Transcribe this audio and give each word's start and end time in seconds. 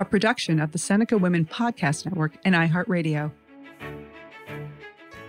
a 0.00 0.04
production 0.04 0.60
of 0.60 0.72
the 0.72 0.78
Seneca 0.78 1.16
Women 1.16 1.44
Podcast 1.44 2.04
Network 2.04 2.32
and 2.44 2.54
iHeartRadio. 2.54 3.30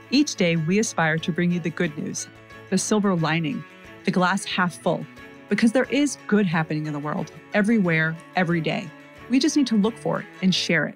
Each 0.09 0.35
day, 0.35 0.55
we 0.55 0.79
aspire 0.79 1.17
to 1.19 1.31
bring 1.31 1.51
you 1.51 1.59
the 1.59 1.69
good 1.69 1.95
news, 1.97 2.27
the 2.69 2.77
silver 2.77 3.15
lining, 3.15 3.63
the 4.05 4.11
glass 4.11 4.45
half 4.45 4.75
full, 4.75 5.05
because 5.49 5.71
there 5.71 5.85
is 5.85 6.17
good 6.27 6.45
happening 6.45 6.87
in 6.87 6.93
the 6.93 6.99
world, 6.99 7.31
everywhere, 7.53 8.15
every 8.35 8.61
day. 8.61 8.89
We 9.29 9.39
just 9.39 9.55
need 9.55 9.67
to 9.67 9.75
look 9.75 9.97
for 9.97 10.21
it 10.21 10.25
and 10.41 10.53
share 10.53 10.87
it. 10.87 10.95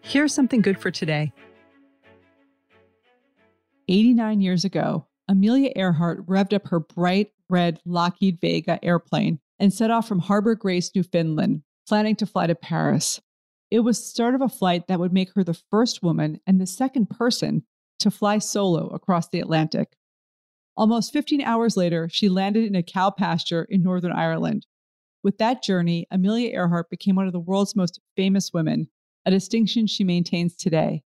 Here's 0.00 0.32
something 0.32 0.62
good 0.62 0.78
for 0.78 0.90
today. 0.90 1.32
89 3.88 4.40
years 4.40 4.64
ago, 4.64 5.06
Amelia 5.28 5.72
Earhart 5.76 6.24
revved 6.26 6.54
up 6.54 6.68
her 6.68 6.80
bright 6.80 7.32
red 7.48 7.80
Lockheed 7.84 8.40
Vega 8.40 8.82
airplane 8.84 9.40
and 9.58 9.72
set 9.72 9.90
off 9.90 10.06
from 10.06 10.20
Harbor 10.20 10.54
Grace, 10.54 10.90
Newfoundland, 10.94 11.62
planning 11.88 12.16
to 12.16 12.26
fly 12.26 12.46
to 12.46 12.54
Paris. 12.54 13.20
It 13.70 13.80
was 13.80 13.98
the 13.98 14.04
start 14.04 14.34
of 14.34 14.40
a 14.40 14.48
flight 14.48 14.86
that 14.88 15.00
would 15.00 15.12
make 15.12 15.34
her 15.34 15.42
the 15.42 15.60
first 15.70 16.02
woman 16.02 16.40
and 16.46 16.60
the 16.60 16.66
second 16.66 17.10
person 17.10 17.64
to 17.98 18.10
fly 18.10 18.38
solo 18.38 18.88
across 18.88 19.28
the 19.28 19.40
Atlantic. 19.40 19.96
Almost 20.76 21.12
15 21.12 21.40
hours 21.40 21.76
later, 21.76 22.08
she 22.10 22.28
landed 22.28 22.64
in 22.64 22.74
a 22.74 22.82
cow 22.82 23.10
pasture 23.10 23.66
in 23.70 23.82
Northern 23.82 24.12
Ireland. 24.12 24.66
With 25.22 25.38
that 25.38 25.62
journey, 25.62 26.06
Amelia 26.10 26.50
Earhart 26.50 26.90
became 26.90 27.16
one 27.16 27.26
of 27.26 27.32
the 27.32 27.40
world's 27.40 27.74
most 27.74 28.00
famous 28.14 28.52
women, 28.52 28.88
a 29.24 29.30
distinction 29.30 29.86
she 29.86 30.04
maintains 30.04 30.54
today. 30.54 31.02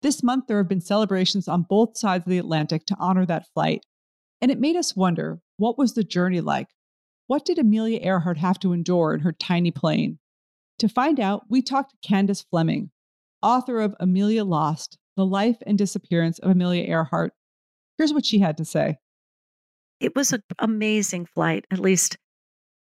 This 0.00 0.22
month, 0.22 0.46
there 0.46 0.58
have 0.58 0.68
been 0.68 0.80
celebrations 0.80 1.48
on 1.48 1.66
both 1.68 1.98
sides 1.98 2.24
of 2.26 2.30
the 2.30 2.38
Atlantic 2.38 2.86
to 2.86 2.96
honor 2.98 3.26
that 3.26 3.48
flight. 3.52 3.84
And 4.40 4.50
it 4.50 4.60
made 4.60 4.76
us 4.76 4.94
wonder 4.94 5.40
what 5.56 5.78
was 5.78 5.94
the 5.94 6.04
journey 6.04 6.40
like? 6.40 6.68
What 7.26 7.44
did 7.44 7.58
Amelia 7.58 8.00
Earhart 8.02 8.38
have 8.38 8.58
to 8.60 8.72
endure 8.72 9.14
in 9.14 9.20
her 9.20 9.32
tiny 9.32 9.70
plane? 9.70 10.18
To 10.78 10.88
find 10.88 11.18
out, 11.18 11.44
we 11.48 11.62
talked 11.62 11.92
to 11.92 12.08
Candace 12.08 12.42
Fleming, 12.42 12.90
author 13.42 13.80
of 13.80 13.94
Amelia 13.98 14.44
Lost 14.44 14.98
The 15.16 15.24
Life 15.24 15.56
and 15.66 15.78
Disappearance 15.78 16.38
of 16.40 16.50
Amelia 16.50 16.84
Earhart. 16.84 17.32
Here's 17.96 18.12
what 18.12 18.26
she 18.26 18.40
had 18.40 18.58
to 18.58 18.64
say. 18.64 18.98
It 20.00 20.14
was 20.14 20.32
an 20.32 20.42
amazing 20.58 21.26
flight, 21.26 21.64
at 21.70 21.78
least 21.78 22.18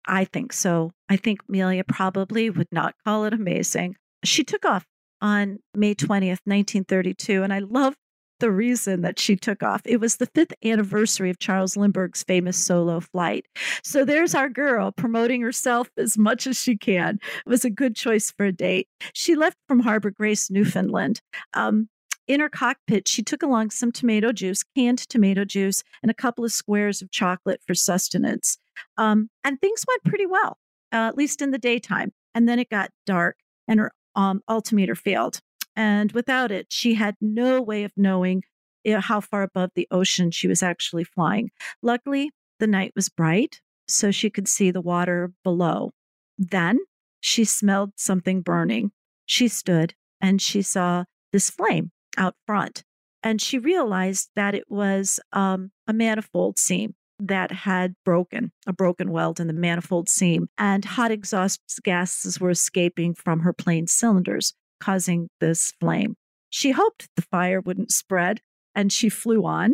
I 0.06 0.26
think 0.26 0.52
so. 0.52 0.92
I 1.08 1.16
think 1.16 1.42
Amelia 1.48 1.84
probably 1.86 2.50
would 2.50 2.68
not 2.72 2.96
call 3.06 3.24
it 3.26 3.34
amazing. 3.34 3.96
She 4.26 4.44
took 4.44 4.66
off 4.66 4.86
on 5.22 5.60
May 5.74 5.96
20th, 5.96 6.42
1932, 6.44 7.44
and 7.44 7.54
I 7.54 7.60
love 7.60 7.96
the 8.44 8.52
reason 8.52 9.04
that 9.04 9.18
she 9.18 9.38
took 9.38 9.64
off. 9.64 9.82
It 9.86 10.02
was 10.02 10.18
the 10.18 10.26
fifth 10.26 10.52
anniversary 10.66 11.30
of 11.30 11.40
Charles 11.40 11.78
Lindbergh's 11.78 12.24
famous 12.24 12.58
solo 12.58 13.00
flight. 13.00 13.46
So 13.86 14.04
there's 14.04 14.36
our 14.36 14.50
girl 14.50 14.92
promoting 14.92 15.40
herself 15.40 15.90
as 15.98 16.18
much 16.18 16.46
as 16.46 16.62
she 16.62 16.76
can. 16.76 17.22
It 17.46 17.50
was 17.50 17.64
a 17.64 17.70
good 17.70 17.96
choice 17.96 18.32
for 18.32 18.46
a 18.46 18.52
date. 18.52 18.90
She 19.14 19.38
left 19.38 19.56
from 19.66 19.80
Harbor 19.80 20.12
Grace, 20.12 20.52
Newfoundland. 20.52 21.22
Um, 21.54 21.88
in 22.28 22.42
her 22.42 22.50
cockpit, 22.50 23.08
she 23.08 23.24
took 23.24 23.44
along 23.44 23.70
some 23.70 23.94
tomato 23.94 24.34
juice, 24.34 24.62
canned 24.76 25.00
tomato 25.08 25.46
juice, 25.46 25.82
and 26.02 26.12
a 26.12 26.14
couple 26.14 26.44
of 26.44 26.52
squares 26.52 27.02
of 27.02 27.12
chocolate 27.12 27.62
for 27.66 27.74
sustenance. 27.74 28.58
Um, 28.98 29.30
and 29.46 29.58
things 29.62 29.86
went 29.88 30.04
pretty 30.04 30.26
well, 30.26 30.58
uh, 30.92 31.08
at 31.08 31.16
least 31.16 31.42
in 31.42 31.52
the 31.52 31.58
daytime. 31.58 32.12
And 32.36 32.50
then 32.50 32.60
it 32.60 32.70
got 32.70 32.90
dark, 33.06 33.38
and 33.70 33.80
her 33.80 33.94
um, 34.18 34.42
altimeter 34.50 34.96
failed. 34.96 35.40
And 35.76 36.12
without 36.12 36.52
it, 36.52 36.68
she 36.70 36.96
had 36.96 37.16
no 37.20 37.62
way 37.62 37.84
of 37.84 37.92
knowing 37.98 38.44
how 38.86 39.22
far 39.22 39.44
above 39.44 39.72
the 39.76 39.88
ocean 39.92 40.32
she 40.32 40.48
was 40.48 40.62
actually 40.62 41.04
flying. 41.04 41.50
Luckily, 41.82 42.32
the 42.60 42.68
night 42.68 42.94
was 42.96 43.10
bright, 43.10 43.62
so 43.88 44.12
she 44.12 44.30
could 44.30 44.48
see 44.48 44.72
the 44.72 44.82
water 44.82 45.32
below. 45.44 45.92
Then 46.38 46.80
she 47.20 47.46
smelled 47.46 47.94
something 47.96 48.42
burning. 48.42 48.92
She 49.26 49.48
stood 49.48 49.94
and 50.20 50.42
she 50.42 50.62
saw 50.62 51.06
this 51.32 51.50
flame 51.50 51.92
out 52.18 52.36
front. 52.46 52.84
And 53.24 53.42
she 53.42 53.58
realized 53.58 54.30
that 54.36 54.54
it 54.54 54.66
was 54.70 55.20
um, 55.32 55.72
a 55.88 55.94
manifold 55.94 56.60
seam 56.60 56.96
that 57.20 57.52
had 57.52 57.96
broken, 58.04 58.52
a 58.68 58.74
broken 58.74 59.12
weld 59.12 59.40
in 59.40 59.48
the 59.48 59.54
manifold 59.54 60.10
seam, 60.10 60.50
and 60.58 60.84
hot 60.84 61.12
exhaust 61.12 61.62
gases 61.84 62.40
were 62.40 62.50
escaping 62.50 63.14
from 63.14 63.42
her 63.42 63.54
plane 63.54 63.88
cylinders 63.88 64.54
causing 64.86 65.30
this 65.40 65.62
flame. 65.80 66.16
She 66.50 66.72
hoped 66.72 67.08
the 67.16 67.28
fire 67.36 67.62
wouldn't 67.62 67.92
spread 67.92 68.36
and 68.76 68.92
she 68.92 69.10
flew 69.10 69.42
on. 69.46 69.70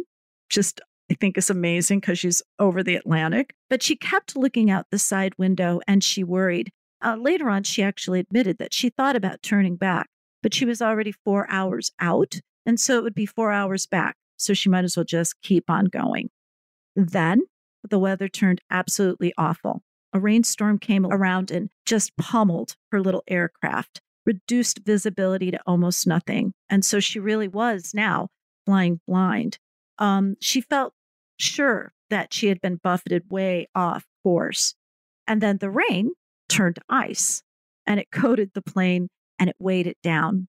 Just, 0.50 0.82
I 1.12 1.16
think, 1.16 1.38
is 1.38 1.50
amazing 1.50 2.00
because 2.00 2.20
she's 2.20 2.42
over 2.58 2.84
the 2.84 2.96
Atlantic. 3.02 3.54
But 3.70 3.84
she 3.84 3.96
kept 3.96 4.36
looking 4.36 4.72
out 4.72 4.86
the 4.92 5.00
side 5.00 5.34
window 5.38 5.72
and 5.88 6.04
she 6.04 6.24
worried 6.24 6.70
Uh, 7.02 7.16
later 7.30 7.50
on, 7.50 7.64
she 7.64 7.82
actually 7.82 8.20
admitted 8.20 8.58
that 8.58 8.74
she 8.74 8.90
thought 8.90 9.16
about 9.16 9.42
turning 9.42 9.78
back, 9.78 10.08
but 10.44 10.54
she 10.54 10.66
was 10.66 10.82
already 10.82 11.14
four 11.26 11.44
hours 11.50 11.92
out. 12.12 12.34
And 12.66 12.78
so 12.78 12.98
it 12.98 13.04
would 13.04 13.16
be 13.16 13.26
four 13.26 13.52
hours 13.54 13.88
back. 13.88 14.16
So 14.36 14.54
she 14.54 14.70
might 14.70 14.84
as 14.84 14.98
well 14.98 15.06
just 15.06 15.42
keep 15.42 15.70
on 15.70 15.86
going. 15.86 16.30
Then 16.96 17.38
the 17.90 18.00
weather 18.00 18.28
turned 18.28 18.60
absolutely 18.70 19.32
awful. 19.38 19.82
A 20.12 20.20
rainstorm 20.20 20.78
came 20.78 21.06
around 21.06 21.52
and 21.52 21.70
just 21.86 22.18
pummeled 22.18 22.76
her 22.92 23.00
little 23.02 23.24
aircraft, 23.28 24.02
reduced 24.30 24.81
visibility 24.86 25.50
to 25.50 25.60
almost 25.66 26.06
nothing. 26.06 26.54
And 26.70 26.86
so 26.86 27.00
she 27.00 27.20
really 27.20 27.48
was 27.48 27.96
now 27.96 28.28
flying 28.64 29.02
blind. 29.08 29.58
Um, 29.98 30.36
she 30.40 30.62
felt 30.62 30.94
sure 31.38 31.94
that 32.12 32.31
she 32.31 32.48
had 32.48 32.62
been 32.62 32.76
buffeted 32.76 33.24
way 33.31 33.68
off 33.74 34.06
course. 34.24 34.76
And 35.26 35.42
then 35.42 35.58
the 35.58 35.72
rain 35.72 36.12
turned 36.48 36.76
to 36.76 36.84
ice 36.88 37.42
and 37.88 38.00
it 38.00 38.12
coated 38.12 38.52
the 38.54 38.62
plane 38.62 39.08
and 39.40 39.50
it 39.50 39.56
weighed 39.58 39.88
it 39.88 39.98
down. 40.04 40.48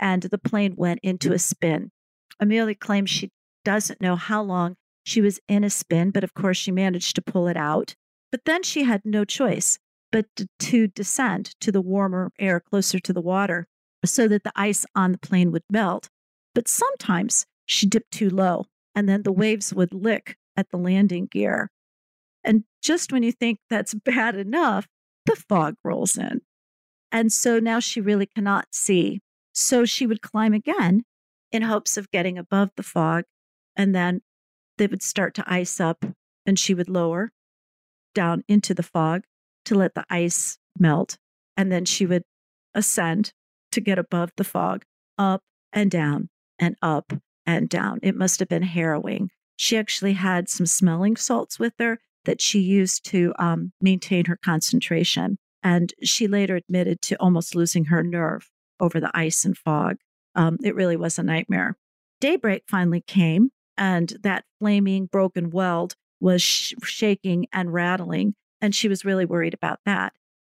And 0.00 0.24
the 0.24 0.38
plane 0.38 0.74
went 0.76 0.98
into 1.04 1.32
a 1.32 1.38
spin. 1.38 1.92
Amelia 2.40 2.74
claims 2.74 3.08
she 3.08 3.30
doesn't 3.64 4.00
know 4.00 4.16
how 4.16 4.42
long 4.42 4.74
she 5.04 5.20
was 5.20 5.38
in 5.46 5.62
a 5.62 5.70
spin, 5.70 6.10
but 6.10 6.24
of 6.24 6.34
course 6.34 6.56
she 6.56 6.72
managed 6.72 7.14
to 7.14 7.22
pull 7.22 7.46
it 7.46 7.56
out. 7.56 7.94
But 8.32 8.46
then 8.46 8.64
she 8.64 8.82
had 8.82 9.02
no 9.04 9.24
choice 9.24 9.78
but 10.12 10.26
to 10.60 10.86
descend 10.86 11.58
to 11.60 11.72
the 11.72 11.80
warmer 11.80 12.30
air 12.38 12.60
closer 12.60 13.00
to 13.00 13.12
the 13.12 13.20
water 13.20 13.66
so 14.04 14.28
that 14.28 14.44
the 14.44 14.52
ice 14.54 14.84
on 14.94 15.12
the 15.12 15.18
plane 15.18 15.50
would 15.50 15.64
melt. 15.70 16.08
But 16.54 16.68
sometimes 16.68 17.46
she 17.64 17.86
dipped 17.86 18.12
too 18.12 18.28
low, 18.28 18.66
and 18.94 19.08
then 19.08 19.22
the 19.22 19.32
mm. 19.32 19.38
waves 19.38 19.72
would 19.72 19.94
lick 19.94 20.36
at 20.56 20.70
the 20.70 20.76
landing 20.76 21.26
gear. 21.26 21.70
And 22.44 22.64
just 22.82 23.12
when 23.12 23.22
you 23.22 23.32
think 23.32 23.58
that's 23.70 23.94
bad 24.04 24.36
enough, 24.36 24.86
the 25.26 25.36
fog 25.48 25.76
rolls 25.82 26.16
in. 26.16 26.42
And 27.10 27.32
so 27.32 27.58
now 27.58 27.80
she 27.80 28.00
really 28.00 28.26
cannot 28.26 28.66
see. 28.72 29.20
So 29.52 29.84
she 29.84 30.06
would 30.06 30.22
climb 30.22 30.52
again 30.52 31.04
in 31.50 31.62
hopes 31.62 31.96
of 31.96 32.10
getting 32.10 32.38
above 32.38 32.70
the 32.76 32.82
fog. 32.82 33.24
And 33.76 33.94
then 33.94 34.20
they 34.78 34.86
would 34.86 35.02
start 35.02 35.34
to 35.34 35.44
ice 35.46 35.80
up, 35.80 36.04
and 36.44 36.58
she 36.58 36.74
would 36.74 36.88
lower 36.88 37.30
down 38.14 38.44
into 38.48 38.74
the 38.74 38.82
fog 38.82 39.22
to 39.66 39.74
let 39.74 39.94
the 39.94 40.04
ice 40.10 40.58
melt. 40.78 41.18
And 41.56 41.70
then 41.70 41.84
she 41.84 42.06
would 42.06 42.24
ascend 42.74 43.32
to 43.72 43.80
get 43.80 43.98
above 43.98 44.30
the 44.36 44.44
fog, 44.44 44.84
up 45.18 45.42
and 45.72 45.90
down 45.90 46.28
and 46.58 46.76
up 46.82 47.12
and 47.46 47.68
down. 47.68 47.98
It 48.02 48.16
must 48.16 48.40
have 48.40 48.48
been 48.48 48.62
harrowing. 48.62 49.30
She 49.56 49.76
actually 49.76 50.14
had 50.14 50.48
some 50.48 50.66
smelling 50.66 51.16
salts 51.16 51.58
with 51.58 51.74
her 51.78 51.98
that 52.24 52.40
she 52.40 52.60
used 52.60 53.04
to 53.06 53.32
um, 53.38 53.72
maintain 53.80 54.26
her 54.26 54.38
concentration. 54.42 55.38
And 55.62 55.92
she 56.02 56.26
later 56.26 56.56
admitted 56.56 57.00
to 57.02 57.16
almost 57.16 57.54
losing 57.54 57.86
her 57.86 58.02
nerve 58.02 58.48
over 58.80 59.00
the 59.00 59.10
ice 59.14 59.44
and 59.44 59.56
fog. 59.56 59.96
Um, 60.34 60.58
it 60.62 60.74
really 60.74 60.96
was 60.96 61.18
a 61.18 61.22
nightmare. 61.22 61.76
Daybreak 62.20 62.64
finally 62.68 63.02
came, 63.06 63.50
and 63.76 64.12
that 64.22 64.44
flaming 64.58 65.06
broken 65.06 65.50
weld 65.50 65.94
was 66.20 66.42
sh- 66.42 66.74
shaking 66.84 67.46
and 67.52 67.72
rattling. 67.72 68.34
And 68.62 68.74
she 68.74 68.88
was 68.88 69.04
really 69.04 69.26
worried 69.26 69.52
about 69.52 69.80
that. 69.84 70.14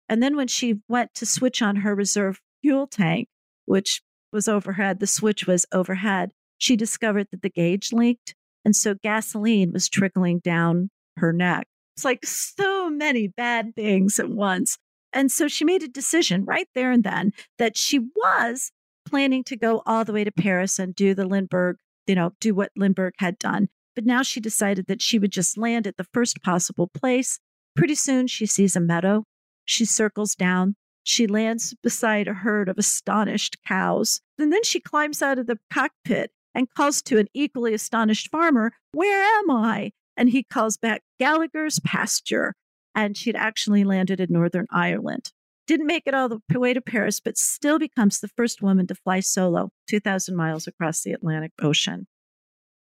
And 0.09 0.23
then 0.23 0.37
when 0.37 0.47
she 0.47 0.81
went 0.89 1.15
to 1.15 1.27
switch 1.27 1.63
on 1.63 1.77
her 1.77 1.95
reserve 1.95 2.41
fuel 2.63 2.87
tank, 2.87 3.29
which 3.65 4.03
was 4.33 4.47
overhead, 4.47 5.01
the 5.01 5.07
switch 5.07 5.47
was 5.47 5.67
overhead, 5.73 6.33
she 6.59 6.77
discovered 6.77 7.29
that 7.31 7.43
the 7.43 7.51
gauge 7.51 7.93
leaked. 7.93 8.35
And 8.65 8.77
so 8.77 8.95
gasoline 8.95 9.73
was 9.73 9.89
trickling 9.89 10.39
down 10.39 10.91
her 11.17 11.33
neck. 11.33 11.67
It's 11.97 12.05
like 12.05 12.25
so 12.27 12.91
many 12.91 13.29
bad 13.29 13.75
things 13.75 14.21
at 14.21 14.29
once. 14.29 14.79
And 15.13 15.31
so 15.31 15.49
she 15.49 15.65
made 15.65 15.83
a 15.83 15.89
decision 15.89 16.45
right 16.45 16.69
there 16.75 16.91
and 16.91 17.05
then 17.05 17.33
that 17.59 17.77
she 17.77 17.99
was 17.99 18.73
planning 19.07 19.45
to 19.45 19.57
go 19.57 19.83
all 19.87 20.05
the 20.05 20.13
way 20.13 20.25
to 20.25 20.33
Paris 20.33 20.79
and 20.79 20.95
do 20.95 21.15
the 21.15 21.27
Lindbergh, 21.27 21.77
you 22.07 22.15
know, 22.15 22.33
do 22.41 22.55
what 22.55 22.73
Lindbergh 22.77 23.15
had 23.19 23.39
done. 23.39 23.69
But 23.95 24.07
now 24.07 24.23
she 24.23 24.41
decided 24.41 24.87
that 24.89 25.01
she 25.01 25.19
would 25.19 25.31
just 25.31 25.57
land 25.57 25.87
at 25.87 25.97
the 25.97 26.07
first 26.13 26.43
possible 26.43 26.89
place. 26.89 27.39
Pretty 27.77 27.95
soon 27.95 28.27
she 28.27 28.47
sees 28.47 28.77
a 28.77 28.81
meadow. 28.81 29.25
She 29.65 29.85
circles 29.85 30.35
down. 30.35 30.77
She 31.03 31.27
lands 31.27 31.75
beside 31.83 32.29
a 32.29 32.35
herd 32.35 32.69
of 32.69 32.79
astonished 32.79 33.59
cows. 33.67 34.21
And 34.39 34.53
then 34.53 34.65
she 34.65 34.81
climbs 34.81 35.23
out 35.23 35.39
of 35.39 35.47
the 35.47 35.59
cockpit 35.73 36.31
and 36.55 36.73
calls 36.73 37.03
to 37.03 37.19
an 37.19 37.27
equally 37.35 37.75
astonished 37.75 38.31
farmer, 38.31 38.73
Where 38.93 39.23
am 39.23 39.51
I? 39.51 39.93
And 40.17 40.31
he 40.31 40.45
calls 40.45 40.77
back, 40.77 41.03
Gallagher's 41.19 41.81
pasture. 41.81 42.55
And 42.95 43.17
she'd 43.17 43.37
actually 43.37 43.83
landed 43.85 44.21
in 44.21 44.29
Northern 44.31 44.67
Ireland. 44.71 45.33
Didn't 45.67 45.87
make 45.87 46.05
it 46.07 46.15
all 46.15 46.29
the 46.29 46.41
way 46.59 46.75
to 46.75 46.81
Paris, 46.81 47.21
but 47.21 47.37
still 47.39 47.79
becomes 47.79 48.21
the 48.21 48.29
first 48.29 48.63
woman 48.63 48.87
to 48.87 48.95
fly 48.95 49.21
solo 49.21 49.71
2,000 49.89 50.37
miles 50.37 50.67
across 50.67 51.03
the 51.03 51.13
Atlantic 51.13 51.53
Ocean. 51.61 52.07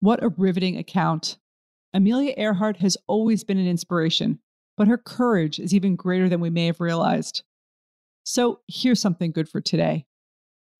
What 0.01 0.23
a 0.23 0.29
riveting 0.29 0.77
account. 0.77 1.39
Amelia 1.93 2.35
Earhart 2.37 2.77
has 2.77 2.97
always 3.07 3.43
been 3.43 3.59
an 3.59 3.67
inspiration, 3.67 4.39
but 4.79 4.89
her 4.89 4.97
courage 4.97 5.59
is 5.59 5.75
even 5.75 5.97
greater 5.97 6.29
than 6.29 6.41
we 6.41 6.49
may 6.49 6.67
have 6.67 6.81
realized. 6.81 7.43
So 8.23 8.61
here's 8.69 9.01
something 9.01 9.33
good 9.33 9.49
for 9.49 9.61
today. 9.61 10.07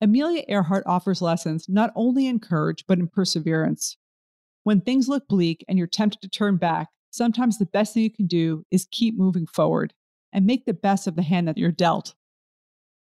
Amelia 0.01 0.43
Earhart 0.47 0.83
offers 0.87 1.21
lessons 1.21 1.67
not 1.67 1.91
only 1.95 2.25
in 2.25 2.39
courage, 2.39 2.85
but 2.87 2.97
in 2.97 3.09
perseverance. 3.09 3.97
When 4.63 4.79
things 4.79 5.09
look 5.09 5.27
bleak 5.27 5.65
and 5.67 5.77
you're 5.77 5.87
tempted 5.87 6.21
to 6.21 6.29
turn 6.29 6.55
back, 6.55 6.87
sometimes 7.11 7.57
the 7.57 7.65
best 7.65 7.93
thing 7.93 8.03
you 8.03 8.09
can 8.09 8.27
do 8.27 8.65
is 8.71 8.87
keep 8.89 9.17
moving 9.17 9.45
forward 9.45 9.93
and 10.31 10.45
make 10.45 10.65
the 10.65 10.73
best 10.73 11.05
of 11.05 11.15
the 11.17 11.21
hand 11.21 11.47
that 11.47 11.57
you're 11.57 11.71
dealt. 11.71 12.15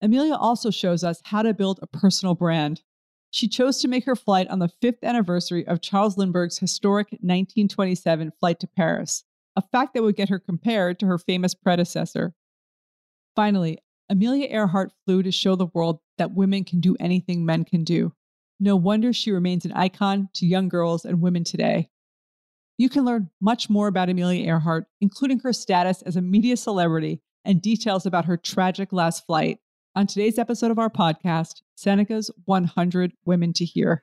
Amelia 0.00 0.34
also 0.34 0.70
shows 0.70 1.04
us 1.04 1.20
how 1.24 1.42
to 1.42 1.54
build 1.54 1.78
a 1.80 1.86
personal 1.86 2.34
brand. 2.34 2.82
She 3.30 3.46
chose 3.46 3.78
to 3.80 3.88
make 3.88 4.04
her 4.06 4.16
flight 4.16 4.48
on 4.48 4.58
the 4.58 4.72
fifth 4.80 5.04
anniversary 5.04 5.64
of 5.68 5.80
Charles 5.80 6.18
Lindbergh's 6.18 6.58
historic 6.58 7.12
1927 7.20 8.32
flight 8.40 8.58
to 8.60 8.66
Paris, 8.66 9.24
a 9.56 9.62
fact 9.62 9.94
that 9.94 10.02
would 10.02 10.16
get 10.16 10.28
her 10.28 10.38
compared 10.38 10.98
to 11.00 11.06
her 11.06 11.18
famous 11.18 11.54
predecessor. 11.54 12.34
Finally, 13.34 13.78
Amelia 14.08 14.46
Earhart 14.48 14.92
flew 15.04 15.22
to 15.22 15.32
show 15.32 15.56
the 15.56 15.66
world 15.66 16.00
that 16.18 16.34
women 16.34 16.64
can 16.64 16.80
do 16.80 16.96
anything 17.00 17.46
men 17.46 17.64
can 17.64 17.84
do. 17.84 18.12
No 18.60 18.76
wonder 18.76 19.12
she 19.12 19.30
remains 19.30 19.64
an 19.64 19.72
icon 19.72 20.28
to 20.34 20.46
young 20.46 20.68
girls 20.68 21.04
and 21.04 21.20
women 21.20 21.44
today. 21.44 21.88
You 22.78 22.88
can 22.88 23.04
learn 23.04 23.30
much 23.40 23.70
more 23.70 23.88
about 23.88 24.08
Amelia 24.08 24.44
Earhart, 24.46 24.86
including 25.00 25.40
her 25.40 25.52
status 25.52 26.02
as 26.02 26.16
a 26.16 26.22
media 26.22 26.56
celebrity 26.56 27.20
and 27.44 27.60
details 27.60 28.06
about 28.06 28.24
her 28.26 28.36
tragic 28.36 28.92
last 28.92 29.26
flight, 29.26 29.58
on 29.94 30.06
today's 30.06 30.38
episode 30.38 30.70
of 30.70 30.78
our 30.78 30.88
podcast, 30.88 31.60
Seneca's 31.74 32.30
100 32.46 33.12
Women 33.26 33.52
to 33.54 33.64
Hear. 33.64 34.02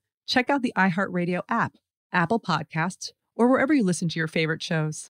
check 0.27 0.49
out 0.49 0.61
the 0.61 0.73
iHeartRadio 0.77 1.41
app, 1.49 1.75
Apple 2.11 2.39
Podcasts, 2.39 3.11
or 3.35 3.47
wherever 3.47 3.73
you 3.73 3.83
listen 3.83 4.09
to 4.09 4.19
your 4.19 4.27
favorite 4.27 4.61
shows. 4.61 5.09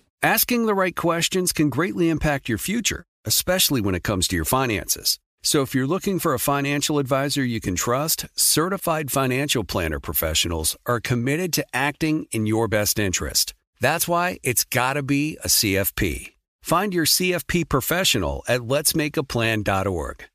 Asking 0.23 0.67
the 0.67 0.75
right 0.75 0.95
questions 0.95 1.51
can 1.51 1.71
greatly 1.71 2.07
impact 2.07 2.47
your 2.47 2.59
future, 2.59 3.05
especially 3.25 3.81
when 3.81 3.95
it 3.95 4.03
comes 4.03 4.27
to 4.27 4.35
your 4.35 4.45
finances. 4.45 5.17
So 5.41 5.63
if 5.63 5.73
you're 5.73 5.87
looking 5.87 6.19
for 6.19 6.35
a 6.35 6.39
financial 6.39 6.99
advisor 6.99 7.43
you 7.43 7.59
can 7.59 7.73
trust, 7.73 8.27
certified 8.35 9.09
financial 9.09 9.63
planner 9.63 9.99
professionals 9.99 10.77
are 10.85 10.99
committed 10.99 11.51
to 11.53 11.65
acting 11.73 12.27
in 12.31 12.45
your 12.45 12.67
best 12.67 12.99
interest. 12.99 13.55
That's 13.79 14.07
why 14.07 14.37
it's 14.43 14.63
got 14.63 14.93
to 14.93 15.01
be 15.01 15.39
a 15.43 15.47
CFP. 15.47 16.33
Find 16.61 16.93
your 16.93 17.05
CFP 17.05 17.67
professional 17.67 18.43
at 18.47 18.61
letsmakeaplan.org. 18.61 20.25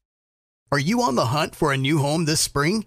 Are 0.72 0.80
you 0.80 1.00
on 1.00 1.14
the 1.14 1.26
hunt 1.26 1.54
for 1.54 1.72
a 1.72 1.76
new 1.76 1.98
home 1.98 2.24
this 2.24 2.40
spring? 2.40 2.86